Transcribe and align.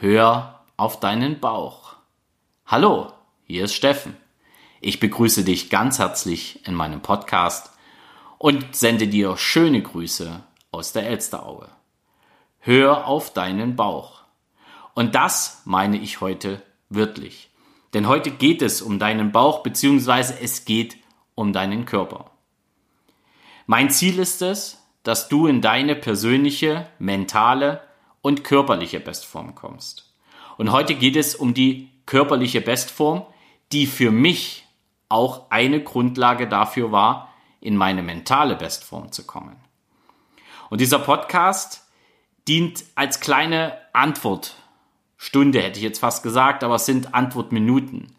Hör 0.00 0.60
auf 0.76 1.00
deinen 1.00 1.40
Bauch. 1.40 1.96
Hallo, 2.66 3.12
hier 3.42 3.64
ist 3.64 3.74
Steffen. 3.74 4.16
Ich 4.80 5.00
begrüße 5.00 5.42
dich 5.42 5.70
ganz 5.70 5.98
herzlich 5.98 6.64
in 6.68 6.74
meinem 6.74 7.00
Podcast 7.00 7.72
und 8.38 8.76
sende 8.76 9.08
dir 9.08 9.36
schöne 9.36 9.82
Grüße 9.82 10.40
aus 10.70 10.92
der 10.92 11.08
Elsteraue. 11.08 11.68
Hör 12.60 13.08
auf 13.08 13.32
deinen 13.32 13.74
Bauch. 13.74 14.22
Und 14.94 15.16
das 15.16 15.62
meine 15.64 15.96
ich 15.96 16.20
heute 16.20 16.62
wörtlich. 16.88 17.50
Denn 17.92 18.06
heute 18.06 18.30
geht 18.30 18.62
es 18.62 18.80
um 18.82 19.00
deinen 19.00 19.32
Bauch 19.32 19.64
beziehungsweise 19.64 20.38
es 20.40 20.64
geht 20.64 20.96
um 21.34 21.52
deinen 21.52 21.86
Körper. 21.86 22.30
Mein 23.66 23.90
Ziel 23.90 24.20
ist 24.20 24.42
es, 24.42 24.80
dass 25.02 25.28
du 25.28 25.48
in 25.48 25.60
deine 25.60 25.96
persönliche, 25.96 26.86
mentale 27.00 27.87
und 28.28 28.44
körperliche 28.44 29.00
Bestform 29.00 29.54
kommst. 29.54 30.12
Und 30.58 30.70
heute 30.70 30.94
geht 30.94 31.16
es 31.16 31.34
um 31.34 31.54
die 31.54 31.88
körperliche 32.04 32.60
Bestform, 32.60 33.24
die 33.72 33.86
für 33.86 34.10
mich 34.10 34.66
auch 35.08 35.50
eine 35.50 35.82
Grundlage 35.82 36.46
dafür 36.46 36.92
war, 36.92 37.32
in 37.62 37.74
meine 37.74 38.02
mentale 38.02 38.54
Bestform 38.54 39.12
zu 39.12 39.24
kommen. 39.24 39.56
Und 40.68 40.82
dieser 40.82 40.98
Podcast 40.98 41.86
dient 42.46 42.84
als 42.96 43.20
kleine 43.20 43.78
Antwortstunde, 43.94 45.62
hätte 45.62 45.78
ich 45.78 45.84
jetzt 45.84 46.00
fast 46.00 46.22
gesagt, 46.22 46.62
aber 46.62 46.74
es 46.74 46.84
sind 46.84 47.14
Antwortminuten. 47.14 48.14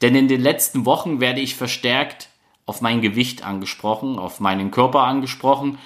Denn 0.00 0.16
in 0.16 0.26
den 0.26 0.40
letzten 0.40 0.86
Wochen 0.86 1.20
werde 1.20 1.40
ich 1.40 1.54
verstärkt 1.54 2.30
auf 2.66 2.80
mein 2.80 3.00
Gewicht 3.00 3.44
angesprochen, 3.44 4.18
auf 4.18 4.40
meinen 4.40 4.72
Körper 4.72 5.02
angesprochen 5.04 5.78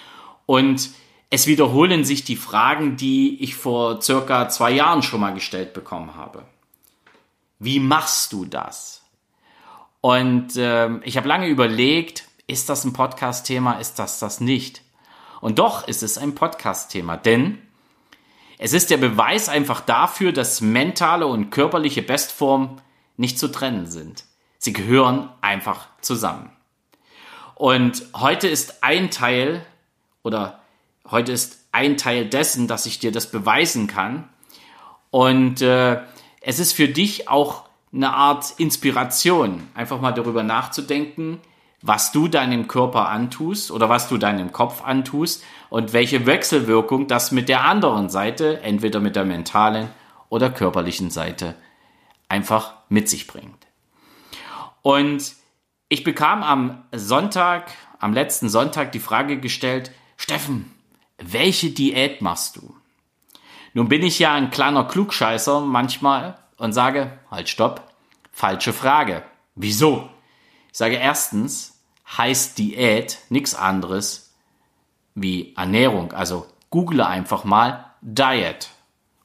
und 0.46 0.88
es 1.30 1.46
wiederholen 1.46 2.04
sich 2.04 2.24
die 2.24 2.36
Fragen, 2.36 2.96
die 2.96 3.42
ich 3.42 3.56
vor 3.56 4.00
circa 4.00 4.48
zwei 4.48 4.70
Jahren 4.70 5.02
schon 5.02 5.20
mal 5.20 5.34
gestellt 5.34 5.72
bekommen 5.72 6.14
habe. 6.14 6.44
Wie 7.58 7.80
machst 7.80 8.32
du 8.32 8.44
das? 8.44 9.02
Und 10.00 10.56
äh, 10.56 10.98
ich 10.98 11.16
habe 11.16 11.28
lange 11.28 11.48
überlegt, 11.48 12.28
ist 12.46 12.68
das 12.68 12.84
ein 12.84 12.92
Podcast-Thema, 12.92 13.80
ist 13.80 13.98
das 13.98 14.18
das 14.20 14.40
nicht? 14.40 14.82
Und 15.40 15.58
doch 15.58 15.88
ist 15.88 16.02
es 16.02 16.16
ein 16.16 16.34
Podcast-Thema, 16.34 17.16
denn 17.16 17.58
es 18.58 18.72
ist 18.72 18.90
der 18.90 18.96
Beweis 18.96 19.48
einfach 19.48 19.80
dafür, 19.80 20.32
dass 20.32 20.60
mentale 20.60 21.26
und 21.26 21.50
körperliche 21.50 22.02
Bestform 22.02 22.80
nicht 23.16 23.38
zu 23.38 23.48
trennen 23.48 23.86
sind. 23.86 24.24
Sie 24.58 24.72
gehören 24.72 25.28
einfach 25.40 25.88
zusammen. 26.00 26.50
Und 27.54 28.04
heute 28.14 28.48
ist 28.48 28.82
ein 28.82 29.10
Teil 29.10 29.64
oder 30.22 30.60
heute 31.10 31.32
ist 31.32 31.68
ein 31.72 31.96
Teil 31.96 32.26
dessen, 32.26 32.68
dass 32.68 32.86
ich 32.86 32.98
dir 32.98 33.12
das 33.12 33.30
beweisen 33.30 33.86
kann. 33.86 34.28
Und 35.10 35.62
äh, 35.62 36.00
es 36.40 36.58
ist 36.58 36.72
für 36.72 36.88
dich 36.88 37.28
auch 37.28 37.64
eine 37.92 38.12
Art 38.12 38.54
Inspiration, 38.58 39.68
einfach 39.74 40.00
mal 40.00 40.12
darüber 40.12 40.42
nachzudenken, 40.42 41.40
was 41.82 42.12
du 42.12 42.28
deinem 42.28 42.68
Körper 42.68 43.08
antust 43.08 43.70
oder 43.70 43.88
was 43.88 44.08
du 44.08 44.18
deinem 44.18 44.52
Kopf 44.52 44.82
antust 44.84 45.42
und 45.70 45.92
welche 45.92 46.26
Wechselwirkung 46.26 47.06
das 47.06 47.32
mit 47.32 47.48
der 47.48 47.64
anderen 47.64 48.08
Seite, 48.08 48.60
entweder 48.62 49.00
mit 49.00 49.16
der 49.16 49.24
mentalen 49.24 49.88
oder 50.28 50.50
körperlichen 50.50 51.10
Seite, 51.10 51.54
einfach 52.28 52.74
mit 52.88 53.08
sich 53.08 53.26
bringt. 53.26 53.66
Und 54.82 55.34
ich 55.88 56.02
bekam 56.02 56.42
am 56.42 56.84
Sonntag, 56.92 57.70
am 57.98 58.12
letzten 58.12 58.48
Sonntag 58.48 58.92
die 58.92 58.98
Frage 58.98 59.38
gestellt, 59.38 59.92
Steffen, 60.16 60.72
welche 61.18 61.70
Diät 61.70 62.20
machst 62.22 62.56
du? 62.56 62.76
Nun 63.74 63.88
bin 63.88 64.02
ich 64.02 64.18
ja 64.18 64.34
ein 64.34 64.50
kleiner 64.50 64.84
Klugscheißer 64.84 65.60
manchmal 65.60 66.38
und 66.56 66.72
sage, 66.72 67.18
halt 67.30 67.48
stopp, 67.48 67.92
falsche 68.32 68.72
Frage. 68.72 69.22
Wieso? 69.54 70.08
Ich 70.72 70.78
sage 70.78 70.96
erstens, 70.96 71.78
heißt 72.16 72.58
Diät 72.58 73.18
nichts 73.28 73.54
anderes 73.54 74.34
wie 75.14 75.54
Ernährung. 75.56 76.12
Also 76.12 76.46
google 76.70 77.02
einfach 77.02 77.44
mal 77.44 77.92
Diet 78.00 78.70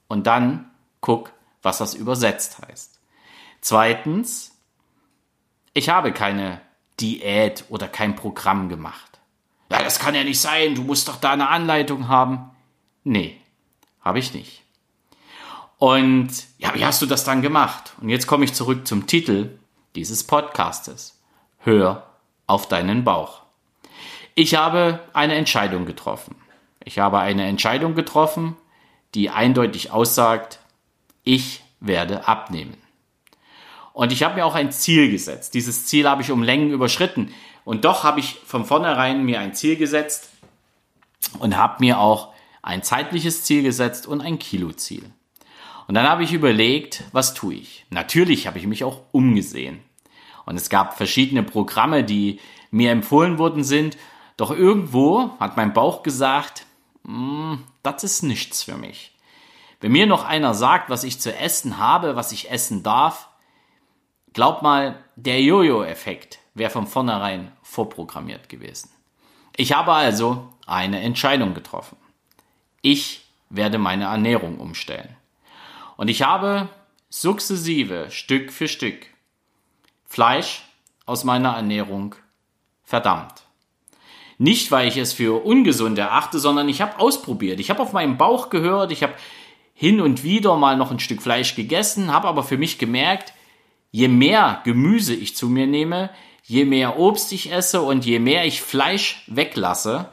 und 0.07 0.27
dann 0.27 0.71
guck, 1.01 1.31
was 1.61 1.77
das 1.77 1.93
übersetzt 1.93 2.59
heißt. 2.67 2.99
Zweitens, 3.61 4.57
ich 5.73 5.89
habe 5.89 6.11
keine 6.11 6.61
Diät 6.99 7.65
oder 7.69 7.87
kein 7.87 8.15
Programm 8.15 8.69
gemacht. 8.69 9.10
Ja, 9.71 9.81
das 9.81 9.99
kann 9.99 10.15
ja 10.15 10.25
nicht 10.25 10.41
sein, 10.41 10.75
du 10.75 10.83
musst 10.83 11.07
doch 11.07 11.15
da 11.15 11.31
eine 11.31 11.47
Anleitung 11.47 12.09
haben. 12.09 12.51
Nee, 13.05 13.37
habe 14.01 14.19
ich 14.19 14.33
nicht. 14.33 14.63
Und 15.77 16.29
ja, 16.57 16.75
wie 16.75 16.83
hast 16.83 17.01
du 17.01 17.05
das 17.05 17.23
dann 17.23 17.41
gemacht? 17.41 17.93
Und 18.01 18.09
jetzt 18.09 18.27
komme 18.27 18.43
ich 18.43 18.53
zurück 18.53 18.85
zum 18.85 19.07
Titel 19.07 19.57
dieses 19.95 20.25
Podcastes. 20.25 21.21
Hör 21.59 22.05
auf 22.47 22.67
deinen 22.67 23.05
Bauch. 23.05 23.43
Ich 24.35 24.55
habe 24.55 24.99
eine 25.13 25.35
Entscheidung 25.35 25.85
getroffen. 25.85 26.35
Ich 26.83 26.99
habe 26.99 27.19
eine 27.19 27.45
Entscheidung 27.45 27.95
getroffen, 27.95 28.57
die 29.15 29.29
eindeutig 29.29 29.91
aussagt, 29.91 30.59
ich 31.23 31.63
werde 31.79 32.27
abnehmen. 32.27 32.75
Und 33.93 34.11
ich 34.11 34.23
habe 34.23 34.35
mir 34.35 34.45
auch 34.45 34.55
ein 34.55 34.73
Ziel 34.73 35.09
gesetzt. 35.09 35.53
Dieses 35.53 35.85
Ziel 35.85 36.09
habe 36.09 36.21
ich 36.21 36.31
um 36.31 36.43
Längen 36.43 36.71
überschritten. 36.71 37.33
Und 37.63 37.85
doch 37.85 38.03
habe 38.03 38.19
ich 38.19 38.35
von 38.45 38.65
vornherein 38.65 39.23
mir 39.23 39.39
ein 39.39 39.53
Ziel 39.53 39.75
gesetzt 39.75 40.29
und 41.39 41.57
habe 41.57 41.75
mir 41.79 41.99
auch 41.99 42.33
ein 42.61 42.83
zeitliches 42.83 43.43
Ziel 43.43 43.63
gesetzt 43.63 44.07
und 44.07 44.21
ein 44.21 44.39
Kiloziel. 44.39 45.11
Und 45.87 45.95
dann 45.95 46.07
habe 46.07 46.23
ich 46.23 46.33
überlegt, 46.33 47.03
was 47.11 47.33
tue 47.33 47.55
ich? 47.55 47.85
Natürlich 47.89 48.47
habe 48.47 48.57
ich 48.57 48.67
mich 48.67 48.83
auch 48.83 49.01
umgesehen. 49.11 49.81
Und 50.45 50.55
es 50.55 50.69
gab 50.69 50.97
verschiedene 50.97 51.43
Programme, 51.43 52.03
die 52.03 52.39
mir 52.71 52.91
empfohlen 52.91 53.37
worden 53.37 53.63
sind. 53.63 53.97
Doch 54.37 54.51
irgendwo 54.51 55.31
hat 55.39 55.57
mein 55.57 55.73
Bauch 55.73 56.03
gesagt, 56.03 56.65
mm, 57.03 57.55
das 57.83 58.03
ist 58.03 58.23
nichts 58.23 58.63
für 58.63 58.77
mich. 58.77 59.11
Wenn 59.81 59.91
mir 59.91 60.05
noch 60.05 60.23
einer 60.23 60.53
sagt, 60.53 60.89
was 60.89 61.03
ich 61.03 61.19
zu 61.19 61.35
essen 61.35 61.77
habe, 61.77 62.15
was 62.15 62.31
ich 62.31 62.51
essen 62.51 62.83
darf, 62.83 63.29
glaub 64.33 64.61
mal, 64.61 65.03
der 65.15 65.41
Jojo-Effekt 65.41 66.39
wäre 66.53 66.69
von 66.69 66.87
vornherein 66.87 67.51
vorprogrammiert 67.61 68.49
gewesen. 68.49 68.89
Ich 69.55 69.73
habe 69.73 69.93
also 69.93 70.49
eine 70.65 71.01
Entscheidung 71.01 71.53
getroffen. 71.53 71.97
Ich 72.81 73.25
werde 73.49 73.77
meine 73.77 74.05
Ernährung 74.05 74.59
umstellen. 74.59 75.15
Und 75.97 76.07
ich 76.07 76.23
habe 76.23 76.69
sukzessive, 77.09 78.09
Stück 78.09 78.51
für 78.51 78.67
Stück, 78.67 79.07
Fleisch 80.05 80.63
aus 81.05 81.23
meiner 81.23 81.55
Ernährung 81.55 82.15
verdammt. 82.83 83.43
Nicht, 84.37 84.71
weil 84.71 84.87
ich 84.87 84.97
es 84.97 85.13
für 85.13 85.45
ungesund 85.45 85.99
erachte, 85.99 86.39
sondern 86.39 86.67
ich 86.67 86.81
habe 86.81 86.99
ausprobiert. 86.99 87.59
Ich 87.59 87.69
habe 87.69 87.81
auf 87.81 87.93
meinen 87.93 88.17
Bauch 88.17 88.49
gehört, 88.49 88.91
ich 88.91 89.03
habe 89.03 89.13
hin 89.73 90.01
und 90.01 90.23
wieder 90.23 90.57
mal 90.57 90.77
noch 90.77 90.91
ein 90.91 90.99
Stück 90.99 91.21
Fleisch 91.21 91.55
gegessen, 91.55 92.11
habe 92.11 92.27
aber 92.27 92.43
für 92.43 92.57
mich 92.57 92.79
gemerkt, 92.79 93.33
je 93.91 94.07
mehr 94.07 94.61
Gemüse 94.63 95.13
ich 95.13 95.35
zu 95.35 95.49
mir 95.49 95.67
nehme, 95.67 96.09
je 96.43 96.65
mehr 96.65 96.97
Obst 96.97 97.31
ich 97.31 97.51
esse 97.51 97.81
und 97.81 98.05
je 98.05 98.19
mehr 98.19 98.45
ich 98.45 98.61
Fleisch 98.61 99.23
weglasse, 99.27 100.09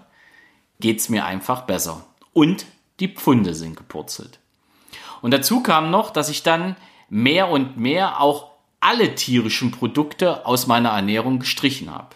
geht's 0.80 1.08
mir 1.08 1.24
einfach 1.24 1.62
besser. 1.62 2.04
Und 2.32 2.66
die 3.00 3.08
Pfunde 3.08 3.54
sind 3.54 3.76
gepurzelt. 3.76 4.40
Und 5.22 5.32
dazu 5.32 5.62
kam 5.62 5.90
noch, 5.90 6.10
dass 6.10 6.28
ich 6.28 6.42
dann 6.42 6.76
mehr 7.08 7.48
und 7.48 7.76
mehr 7.76 8.20
auch 8.20 8.50
alle 8.80 9.14
tierischen 9.14 9.70
Produkte 9.70 10.46
aus 10.46 10.66
meiner 10.66 10.90
Ernährung 10.90 11.40
gestrichen 11.40 11.92
habe. 11.92 12.14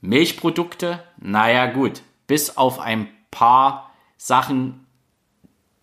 Milchprodukte, 0.00 1.02
naja 1.18 1.66
gut, 1.66 2.02
bis 2.26 2.56
auf 2.56 2.78
ein 2.78 3.08
paar 3.30 3.92
Sachen, 4.16 4.86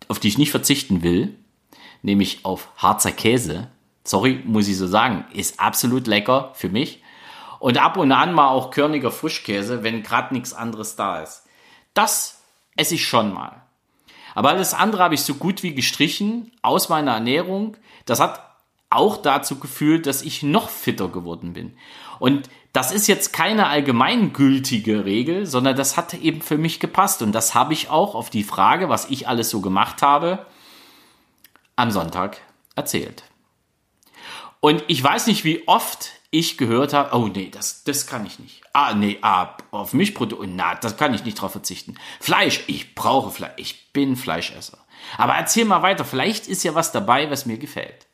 auf 0.08 0.20
die 0.20 0.28
ich 0.28 0.38
nicht 0.38 0.50
verzichten 0.50 1.02
will, 1.02 1.38
nämlich 2.02 2.44
auf 2.44 2.68
Harzer 2.76 3.12
Käse, 3.12 3.70
sorry, 4.06 4.42
muss 4.44 4.68
ich 4.68 4.78
so 4.78 4.86
sagen, 4.86 5.24
ist 5.32 5.60
absolut 5.60 6.06
lecker 6.06 6.52
für 6.54 6.68
mich. 6.68 7.02
Und 7.58 7.78
ab 7.78 7.96
und 7.96 8.12
an 8.12 8.32
mal 8.32 8.48
auch 8.48 8.70
körniger 8.70 9.10
Frischkäse, 9.10 9.82
wenn 9.82 10.02
gerade 10.02 10.34
nichts 10.34 10.52
anderes 10.52 10.96
da 10.96 11.22
ist. 11.22 11.44
Das 11.94 12.42
esse 12.76 12.94
ich 12.94 13.06
schon 13.06 13.32
mal. 13.32 13.62
Aber 14.34 14.50
alles 14.50 14.74
andere 14.74 15.02
habe 15.02 15.14
ich 15.14 15.22
so 15.22 15.34
gut 15.34 15.62
wie 15.62 15.74
gestrichen 15.74 16.52
aus 16.60 16.90
meiner 16.90 17.14
Ernährung. 17.14 17.76
Das 18.04 18.20
hat 18.20 18.42
auch 18.90 19.16
dazu 19.16 19.58
geführt, 19.58 20.06
dass 20.06 20.22
ich 20.22 20.42
noch 20.42 20.68
fitter 20.68 21.08
geworden 21.08 21.54
bin. 21.54 21.76
Und 22.18 22.48
das 22.72 22.92
ist 22.92 23.06
jetzt 23.06 23.32
keine 23.32 23.68
allgemeingültige 23.68 25.06
Regel, 25.06 25.46
sondern 25.46 25.76
das 25.76 25.96
hat 25.96 26.12
eben 26.12 26.42
für 26.42 26.58
mich 26.58 26.80
gepasst. 26.80 27.22
Und 27.22 27.32
das 27.32 27.54
habe 27.54 27.72
ich 27.72 27.88
auch 27.88 28.14
auf 28.14 28.28
die 28.28 28.44
Frage, 28.44 28.90
was 28.90 29.08
ich 29.08 29.26
alles 29.26 29.48
so 29.48 29.62
gemacht 29.62 30.02
habe, 30.02 30.44
am 31.74 31.90
Sonntag 31.90 32.38
erzählt. 32.74 33.24
Und 34.66 34.82
ich 34.88 35.00
weiß 35.00 35.28
nicht, 35.28 35.44
wie 35.44 35.62
oft 35.68 36.10
ich 36.32 36.58
gehört 36.58 36.92
habe, 36.92 37.16
oh 37.16 37.28
nee, 37.28 37.50
das, 37.52 37.84
das 37.84 38.08
kann 38.08 38.26
ich 38.26 38.40
nicht. 38.40 38.62
Ah, 38.72 38.94
nee, 38.94 39.16
ah, 39.22 39.56
auf 39.70 39.92
Milchprodukte, 39.92 40.48
na, 40.48 40.74
das 40.74 40.96
kann 40.96 41.14
ich 41.14 41.24
nicht 41.24 41.40
drauf 41.40 41.52
verzichten. 41.52 41.94
Fleisch, 42.18 42.64
ich 42.66 42.96
brauche 42.96 43.30
Fleisch, 43.30 43.52
ich 43.58 43.92
bin 43.92 44.16
Fleischesser. 44.16 44.78
Aber 45.18 45.34
erzähl 45.34 45.66
mal 45.66 45.82
weiter, 45.82 46.04
vielleicht 46.04 46.48
ist 46.48 46.64
ja 46.64 46.74
was 46.74 46.90
dabei, 46.90 47.30
was 47.30 47.46
mir 47.46 47.58
gefällt. 47.58 48.08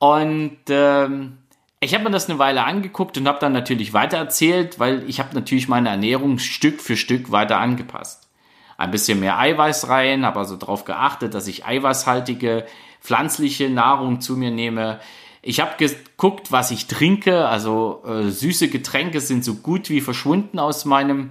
Und 0.00 0.58
ähm, 0.70 1.38
ich 1.78 1.94
habe 1.94 2.02
mir 2.02 2.10
das 2.10 2.28
eine 2.28 2.40
Weile 2.40 2.64
angeguckt 2.64 3.16
und 3.16 3.28
habe 3.28 3.38
dann 3.38 3.52
natürlich 3.52 3.92
weiter 3.92 4.16
erzählt, 4.16 4.80
weil 4.80 5.08
ich 5.08 5.20
habe 5.20 5.36
natürlich 5.36 5.68
meine 5.68 5.90
Ernährung 5.90 6.40
Stück 6.40 6.80
für 6.80 6.96
Stück 6.96 7.30
weiter 7.30 7.60
angepasst. 7.60 8.28
Ein 8.76 8.90
bisschen 8.90 9.20
mehr 9.20 9.38
Eiweiß 9.38 9.88
rein, 9.88 10.26
habe 10.26 10.40
also 10.40 10.56
darauf 10.56 10.84
geachtet, 10.84 11.34
dass 11.34 11.46
ich 11.46 11.64
eiweißhaltige 11.64 12.66
pflanzliche 13.00 13.70
Nahrung 13.70 14.20
zu 14.20 14.36
mir 14.36 14.50
nehme. 14.50 14.98
Ich 15.42 15.60
habe 15.60 15.76
geguckt, 15.76 16.50
was 16.50 16.70
ich 16.70 16.86
trinke. 16.86 17.46
Also 17.48 18.02
äh, 18.06 18.30
süße 18.30 18.68
Getränke 18.68 19.20
sind 19.20 19.44
so 19.44 19.54
gut 19.54 19.90
wie 19.90 20.00
verschwunden 20.00 20.58
aus 20.58 20.84
meinem 20.84 21.30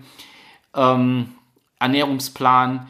ähm, 0.73 1.33
Ernährungsplan. 1.79 2.87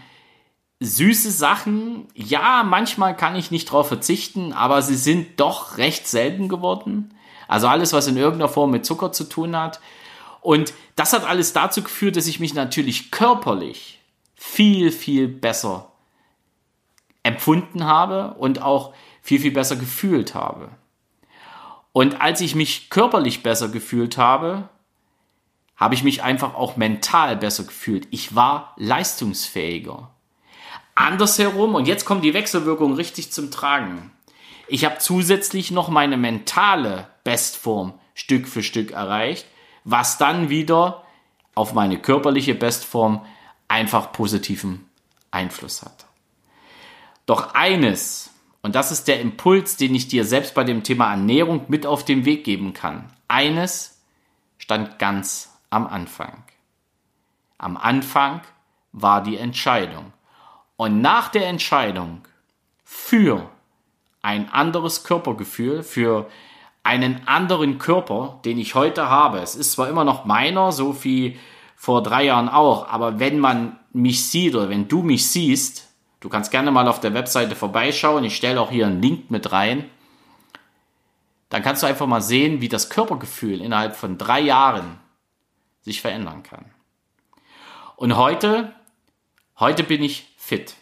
Süße 0.80 1.32
Sachen, 1.32 2.08
ja, 2.14 2.64
manchmal 2.64 3.16
kann 3.18 3.36
ich 3.36 3.50
nicht 3.50 3.72
drauf 3.72 3.88
verzichten, 3.88 4.54
aber 4.54 4.84
sie 4.84 4.96
sind 4.96 5.40
doch 5.40 5.78
recht 5.78 6.08
selten 6.08 6.50
geworden. 6.50 7.14
Also 7.48 7.68
alles, 7.68 7.94
was 7.94 8.08
in 8.08 8.18
irgendeiner 8.18 8.50
Form 8.50 8.72
mit 8.72 8.86
Zucker 8.86 9.12
zu 9.12 9.24
tun 9.24 9.56
hat. 9.58 9.80
Und 10.42 10.74
das 10.96 11.14
hat 11.14 11.26
alles 11.26 11.54
dazu 11.54 11.82
geführt, 11.82 12.16
dass 12.16 12.28
ich 12.28 12.40
mich 12.40 12.54
natürlich 12.54 13.10
körperlich 13.10 14.00
viel, 14.36 14.92
viel 14.92 15.28
besser 15.28 15.92
empfunden 17.24 17.86
habe 17.86 18.36
und 18.36 18.62
auch 18.62 18.94
viel, 19.22 19.40
viel 19.40 19.52
besser 19.52 19.76
gefühlt 19.76 20.36
habe. 20.36 20.70
Und 21.98 22.22
als 22.22 22.42
ich 22.42 22.54
mich 22.54 22.92
körperlich 22.92 23.42
besser 23.42 23.70
gefühlt 23.70 24.20
habe, 24.20 24.70
habe 25.76 25.96
ich 25.96 26.04
mich 26.04 26.22
einfach 26.22 26.54
auch 26.54 26.78
mental 26.78 27.36
besser 27.36 27.64
gefühlt. 27.64 28.08
Ich 28.12 28.36
war 28.36 28.76
leistungsfähiger. 28.78 30.12
Andersherum, 30.94 31.74
und 31.74 31.88
jetzt 31.88 32.06
kommt 32.06 32.24
die 32.24 32.36
Wechselwirkung 32.36 32.94
richtig 32.94 33.32
zum 33.32 33.50
Tragen. 33.50 34.12
Ich 34.68 34.86
habe 34.86 35.00
zusätzlich 35.00 35.72
noch 35.72 35.90
meine 35.90 36.18
mentale 36.18 37.08
Bestform 37.24 37.96
Stück 38.14 38.48
für 38.48 38.62
Stück 38.62 38.92
erreicht, 38.92 39.48
was 39.84 40.20
dann 40.20 40.50
wieder 40.50 41.04
auf 41.56 41.74
meine 41.74 41.98
körperliche 41.98 42.54
Bestform 42.54 43.26
einfach 43.68 44.12
positiven 44.12 44.88
Einfluss 45.32 45.82
hat. 45.82 46.06
Doch 47.26 47.56
eines, 47.56 48.30
und 48.62 48.76
das 48.76 48.92
ist 48.92 49.08
der 49.08 49.22
Impuls, 49.22 49.78
den 49.78 49.96
ich 49.96 50.08
dir 50.08 50.26
selbst 50.26 50.54
bei 50.54 50.64
dem 50.64 50.84
Thema 50.84 51.12
Ernährung 51.12 51.66
mit 51.68 51.86
auf 51.86 52.04
den 52.04 52.26
Weg 52.26 52.44
geben 52.44 52.74
kann. 52.74 53.12
Eines 53.28 54.02
stand 54.58 55.00
ganz 55.00 55.58
am 55.70 55.88
Anfang. 55.88 56.44
Am 57.58 57.78
Anfang 57.78 58.42
war 58.92 59.24
die 59.24 59.38
Entscheidung. 59.38 60.14
Und 60.76 61.02
nach 61.02 61.30
der 61.30 61.48
Entscheidung 61.48 62.22
für 62.84 63.50
ein 64.22 64.52
anderes 64.52 65.04
Körpergefühl, 65.04 65.84
für 65.84 66.30
einen 66.84 67.28
anderen 67.28 67.80
Körper, 67.80 68.40
den 68.46 68.58
ich 68.58 68.76
heute 68.76 69.10
habe. 69.10 69.40
Es 69.40 69.56
ist 69.56 69.74
zwar 69.74 69.90
immer 69.90 70.04
noch 70.04 70.26
meiner, 70.26 70.72
so 70.72 71.04
wie 71.04 71.38
vor 71.76 72.02
drei 72.02 72.24
Jahren 72.24 72.50
auch, 72.50 72.88
aber 72.88 73.20
wenn 73.20 73.40
man 73.40 73.78
mich 73.92 74.26
sieht 74.30 74.56
oder 74.56 74.70
wenn 74.70 74.88
du 74.88 75.04
mich 75.04 75.28
siehst, 75.30 75.87
du 76.20 76.30
kannst 76.30 76.52
gerne 76.52 76.72
mal 76.72 76.88
auf 76.88 77.00
der 77.00 77.14
Webseite 77.14 77.56
vorbeischauen, 77.56 78.24
ich 78.24 78.36
stelle 78.36 78.60
auch 78.62 78.72
hier 78.72 78.88
einen 78.88 79.02
Link 79.02 79.32
mit 79.32 79.52
rein, 79.52 79.90
dann 81.50 81.64
kannst 81.64 81.84
du 81.84 81.88
einfach 81.88 82.08
mal 82.08 82.22
sehen, 82.22 82.62
wie 82.62 82.70
das 82.70 82.90
Körpergefühl 82.90 83.62
innerhalb 83.62 83.96
von 83.96 84.18
drei 84.18 84.42
Jahren 84.42 85.00
sich 85.82 86.02
verändern 86.02 86.44
kann. 86.44 86.66
Und 87.96 88.18
heute, 88.18 88.74
heute 89.58 89.84
bin 89.84 90.04
ich 90.04 90.34
fit. 90.38 90.76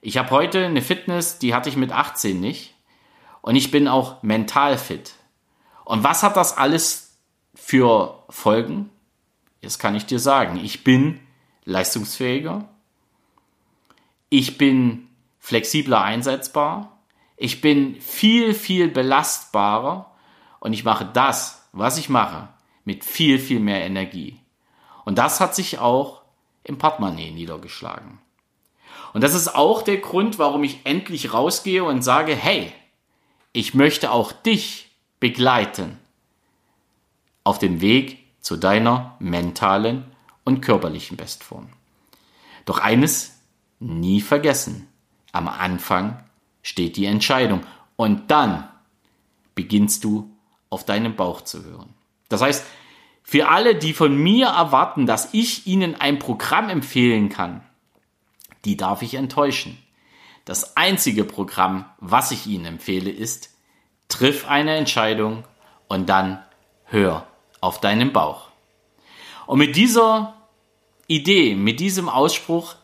Ich 0.00 0.18
habe 0.18 0.30
heute 0.30 0.66
eine 0.66 0.82
Fitness, 0.82 1.38
die 1.38 1.54
hatte 1.54 1.68
ich 1.68 1.76
mit 1.76 1.92
18 1.92 2.40
nicht. 2.40 2.74
Und 3.40 3.56
ich 3.56 3.70
bin 3.70 3.88
auch 3.88 4.22
mental 4.22 4.76
fit. 4.76 5.14
Und 5.84 6.02
was 6.04 6.22
hat 6.22 6.36
das 6.36 6.56
alles 6.56 7.18
für 7.54 8.24
Folgen? 8.28 8.90
Das 9.62 9.78
kann 9.78 9.94
ich 9.94 10.06
dir 10.06 10.18
sagen. 10.18 10.58
Ich 10.62 10.84
bin 10.84 11.20
leistungsfähiger. 11.64 12.68
Ich 14.34 14.56
bin 14.56 15.08
flexibler 15.40 16.00
einsetzbar. 16.00 17.02
Ich 17.36 17.60
bin 17.60 18.00
viel, 18.00 18.54
viel 18.54 18.88
belastbarer. 18.88 20.10
Und 20.58 20.72
ich 20.72 20.84
mache 20.84 21.04
das, 21.04 21.68
was 21.72 21.98
ich 21.98 22.08
mache, 22.08 22.48
mit 22.86 23.04
viel, 23.04 23.38
viel 23.38 23.60
mehr 23.60 23.84
Energie. 23.84 24.40
Und 25.04 25.18
das 25.18 25.38
hat 25.38 25.54
sich 25.54 25.80
auch 25.80 26.22
im 26.64 26.78
Portemonnaie 26.78 27.30
niedergeschlagen. 27.30 28.20
Und 29.12 29.20
das 29.22 29.34
ist 29.34 29.54
auch 29.54 29.82
der 29.82 29.98
Grund, 29.98 30.38
warum 30.38 30.64
ich 30.64 30.80
endlich 30.84 31.34
rausgehe 31.34 31.84
und 31.84 32.00
sage, 32.00 32.34
hey, 32.34 32.72
ich 33.52 33.74
möchte 33.74 34.12
auch 34.12 34.32
dich 34.32 34.92
begleiten 35.20 35.98
auf 37.44 37.58
dem 37.58 37.82
Weg 37.82 38.24
zu 38.40 38.56
deiner 38.56 39.14
mentalen 39.18 40.04
und 40.42 40.62
körperlichen 40.62 41.18
Bestform. 41.18 41.68
Doch 42.64 42.78
eines 42.78 43.41
nie 43.82 44.20
vergessen. 44.20 44.88
Am 45.32 45.48
Anfang 45.48 46.22
steht 46.62 46.96
die 46.96 47.06
Entscheidung 47.06 47.62
und 47.96 48.30
dann 48.30 48.68
beginnst 49.54 50.04
du 50.04 50.30
auf 50.70 50.84
deinen 50.84 51.16
Bauch 51.16 51.42
zu 51.42 51.64
hören. 51.64 51.94
Das 52.28 52.40
heißt, 52.40 52.64
für 53.22 53.48
alle, 53.48 53.74
die 53.74 53.92
von 53.92 54.16
mir 54.16 54.48
erwarten, 54.48 55.06
dass 55.06 55.32
ich 55.32 55.66
ihnen 55.66 55.94
ein 55.94 56.18
Programm 56.18 56.68
empfehlen 56.68 57.28
kann, 57.28 57.62
die 58.64 58.76
darf 58.76 59.02
ich 59.02 59.14
enttäuschen. 59.14 59.78
Das 60.44 60.76
einzige 60.76 61.24
Programm, 61.24 61.84
was 61.98 62.32
ich 62.32 62.46
Ihnen 62.46 62.64
empfehle, 62.64 63.10
ist, 63.10 63.50
triff 64.08 64.48
eine 64.48 64.76
Entscheidung 64.76 65.44
und 65.88 66.08
dann 66.08 66.42
hör 66.84 67.26
auf 67.60 67.80
deinen 67.80 68.12
Bauch. 68.12 68.48
Und 69.46 69.58
mit 69.58 69.76
dieser 69.76 70.34
Idee, 71.06 71.54
mit 71.54 71.78
diesem 71.80 72.08
Ausspruch 72.08 72.74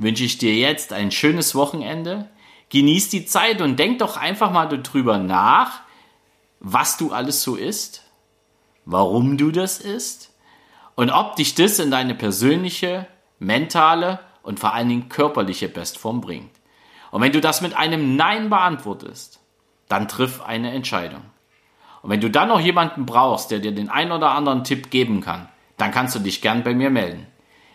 wünsche 0.00 0.24
ich 0.24 0.38
dir 0.38 0.54
jetzt 0.54 0.92
ein 0.92 1.10
schönes 1.10 1.54
Wochenende. 1.54 2.28
Genieß 2.70 3.10
die 3.10 3.26
Zeit 3.26 3.60
und 3.60 3.78
denk 3.78 3.98
doch 3.98 4.16
einfach 4.16 4.50
mal 4.50 4.66
darüber 4.66 5.18
nach, 5.18 5.80
was 6.60 6.96
du 6.96 7.12
alles 7.12 7.42
so 7.42 7.56
isst, 7.56 8.04
warum 8.84 9.36
du 9.36 9.50
das 9.50 9.78
isst 9.78 10.32
und 10.94 11.10
ob 11.10 11.36
dich 11.36 11.54
das 11.54 11.78
in 11.78 11.90
deine 11.90 12.14
persönliche, 12.14 13.06
mentale 13.38 14.20
und 14.42 14.60
vor 14.60 14.72
allen 14.72 14.88
Dingen 14.88 15.08
körperliche 15.08 15.68
Bestform 15.68 16.20
bringt. 16.20 16.50
Und 17.10 17.20
wenn 17.22 17.32
du 17.32 17.40
das 17.40 17.60
mit 17.60 17.76
einem 17.76 18.16
Nein 18.16 18.50
beantwortest, 18.50 19.40
dann 19.88 20.08
triff 20.08 20.40
eine 20.40 20.70
Entscheidung. 20.70 21.22
Und 22.02 22.10
wenn 22.10 22.20
du 22.20 22.30
dann 22.30 22.48
noch 22.48 22.60
jemanden 22.60 23.04
brauchst, 23.04 23.50
der 23.50 23.58
dir 23.58 23.72
den 23.72 23.90
ein 23.90 24.12
oder 24.12 24.30
anderen 24.30 24.64
Tipp 24.64 24.90
geben 24.90 25.20
kann, 25.20 25.48
dann 25.76 25.90
kannst 25.90 26.14
du 26.14 26.20
dich 26.20 26.40
gern 26.40 26.62
bei 26.62 26.74
mir 26.74 26.88
melden. 26.88 27.26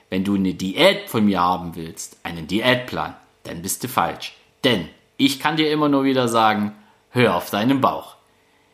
Wenn 0.09 0.23
du 0.23 0.35
eine 0.35 0.53
Diät 0.53 1.09
von 1.09 1.25
mir 1.25 1.41
haben 1.41 1.75
willst, 1.75 2.17
einen 2.23 2.47
Diätplan, 2.47 3.15
dann 3.43 3.61
bist 3.61 3.83
du 3.83 3.87
falsch. 3.87 4.35
Denn 4.63 4.89
ich 5.17 5.39
kann 5.39 5.57
dir 5.57 5.71
immer 5.71 5.89
nur 5.89 6.03
wieder 6.03 6.27
sagen, 6.27 6.73
hör 7.11 7.35
auf 7.35 7.49
deinen 7.49 7.81
Bauch. 7.81 8.15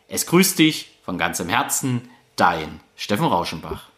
Es 0.07 0.25
grüßt 0.25 0.59
dich 0.59 0.97
von 1.03 1.17
ganzem 1.17 1.49
Herzen, 1.49 2.09
dein 2.35 2.79
Steffen 2.95 3.25
Rauschenbach. 3.25 3.90